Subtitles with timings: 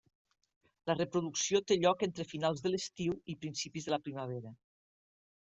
[0.91, 4.59] La reproducció té lloc entre finals de l'estiu i principis de la primavera.